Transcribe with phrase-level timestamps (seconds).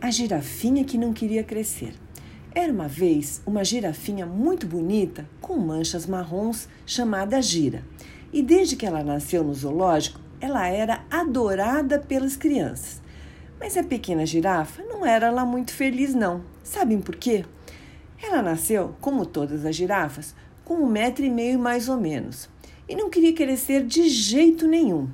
[0.00, 1.92] A girafinha que não queria crescer.
[2.54, 7.82] Era uma vez uma girafinha muito bonita com manchas marrons chamada Gira.
[8.32, 13.02] E desde que ela nasceu no zoológico, ela era adorada pelas crianças.
[13.58, 16.42] Mas a pequena girafa não era lá muito feliz, não.
[16.62, 17.44] Sabem por quê?
[18.22, 20.32] Ela nasceu, como todas as girafas,
[20.64, 22.48] com um metro e meio mais ou menos,
[22.88, 25.08] e não queria crescer de jeito nenhum.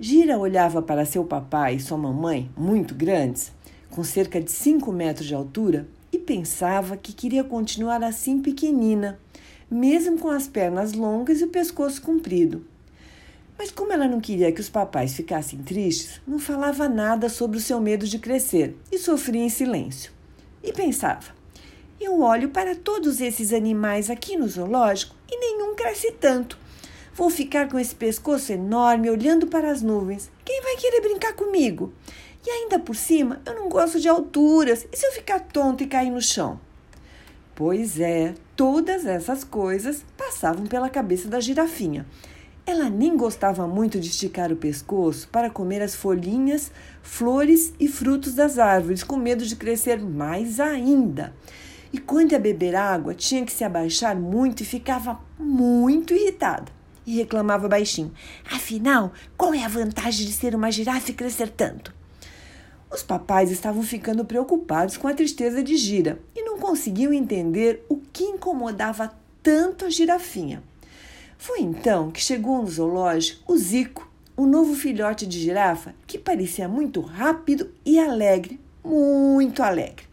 [0.00, 3.52] Gira olhava para seu papai e sua mamãe, muito grandes,
[3.98, 9.18] com cerca de 5 metros de altura, e pensava que queria continuar assim pequenina,
[9.68, 12.64] mesmo com as pernas longas e o pescoço comprido.
[13.58, 17.60] Mas como ela não queria que os papais ficassem tristes, não falava nada sobre o
[17.60, 20.12] seu medo de crescer e sofria em silêncio.
[20.62, 21.34] E pensava:
[22.00, 26.56] eu olho para todos esses animais aqui no zoológico e nenhum cresce tanto.
[27.12, 30.30] Vou ficar com esse pescoço enorme olhando para as nuvens.
[30.44, 31.92] Quem vai querer brincar comigo?
[32.46, 34.86] E ainda por cima, eu não gosto de alturas.
[34.92, 36.60] E se eu ficar tonto e cair no chão?
[37.54, 42.06] Pois é, todas essas coisas passavam pela cabeça da girafinha.
[42.64, 46.70] Ela nem gostava muito de esticar o pescoço para comer as folhinhas,
[47.02, 51.34] flores e frutos das árvores, com medo de crescer mais ainda.
[51.92, 56.70] E quando ia beber água, tinha que se abaixar muito e ficava muito irritada
[57.06, 58.12] e reclamava baixinho.
[58.52, 61.97] Afinal, qual é a vantagem de ser uma girafa e crescer tanto?
[62.90, 67.96] Os papais estavam ficando preocupados com a tristeza de Gira e não conseguiam entender o
[67.96, 70.62] que incomodava tanto a girafinha.
[71.36, 76.66] Foi então que chegou no zoológico o Zico, um novo filhote de girafa que parecia
[76.66, 80.06] muito rápido e alegre, muito alegre.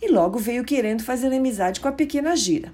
[0.00, 2.72] E logo veio querendo fazer amizade com a pequena Gira.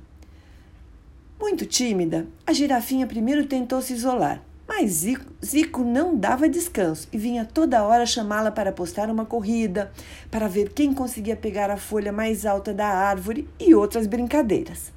[1.41, 7.19] Muito tímida, a girafinha primeiro tentou se isolar, mas Zico, Zico não dava descanso e
[7.19, 9.93] vinha toda hora chamá-la para apostar uma corrida,
[10.31, 14.93] para ver quem conseguia pegar a folha mais alta da árvore e outras brincadeiras.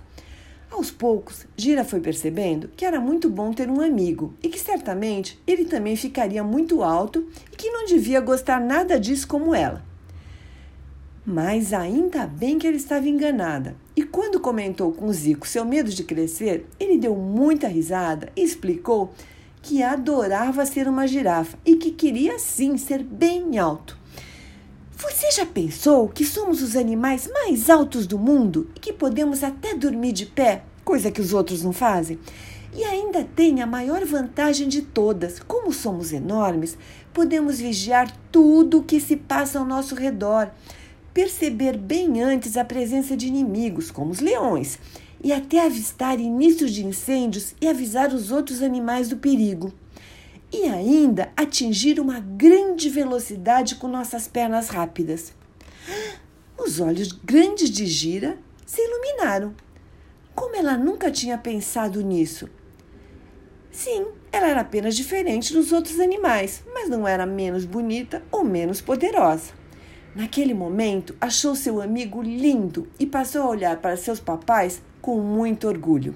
[0.71, 5.41] Aos poucos, Gira foi percebendo que era muito bom ter um amigo e que certamente
[5.45, 9.83] ele também ficaria muito alto e que não devia gostar nada disso como ela.
[11.25, 13.75] Mas ainda bem que ela estava enganada.
[13.95, 19.13] E quando comentou com Zico seu medo de crescer, ele deu muita risada e explicou
[19.61, 23.97] que adorava ser uma girafa e que queria sim ser bem alto.
[24.91, 29.73] Você já pensou que somos os animais mais altos do mundo e que podemos até
[29.73, 32.19] dormir de pé, coisa que os outros não fazem?
[32.73, 36.77] E ainda tem a maior vantagem de todas: como somos enormes,
[37.13, 40.51] podemos vigiar tudo o que se passa ao nosso redor
[41.13, 44.79] perceber bem antes a presença de inimigos, como os leões,
[45.23, 49.73] e até avistar inícios de incêndios e avisar os outros animais do perigo.
[50.51, 55.33] E ainda atingir uma grande velocidade com nossas pernas rápidas.
[56.57, 59.53] Os olhos grandes de Gira se iluminaram.
[60.33, 62.49] Como ela nunca tinha pensado nisso?
[63.71, 68.81] Sim, ela era apenas diferente dos outros animais, mas não era menos bonita ou menos
[68.81, 69.53] poderosa.
[70.15, 75.67] Naquele momento, achou seu amigo lindo e passou a olhar para seus papais com muito
[75.67, 76.15] orgulho.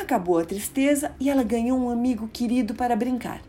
[0.00, 3.40] Acabou a tristeza e ela ganhou um amigo querido para brincar.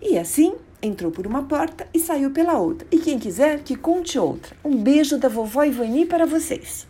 [0.00, 2.86] E assim, entrou por uma porta e saiu pela outra.
[2.90, 4.56] E quem quiser, que conte outra.
[4.64, 6.86] Um beijo da vovó Ivani para vocês.